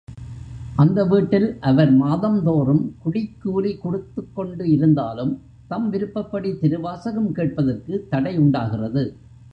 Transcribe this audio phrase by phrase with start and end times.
[0.75, 5.33] அந்த வீட்டில் அவர் மாதந்தோறும் குடிக்கூலி கொடுத்துக் கொண்டு இருந்தாலும்,
[5.67, 9.03] தம் விருப்பப்படி திருவாசகம் கேட்பதற்கு தடை உண்டாகிறது.